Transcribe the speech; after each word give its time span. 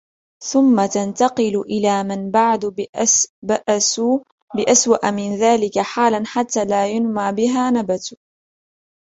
ثُمَّ 0.51 0.85
تَنْتَقِلُ 0.85 1.57
إلَى 1.61 2.03
مَنْ 2.03 2.31
بَعْدُ 2.31 2.65
بِأَسْوَأَ 3.45 5.11
مِنْ 5.11 5.35
ذَلِكَ 5.35 5.79
حَالًا 5.79 6.23
حَتَّى 6.25 6.65
لَا 6.65 6.87
يُنْمَى 6.87 7.31
بِهَا 7.31 7.69
نَبْتٌ 7.71 8.13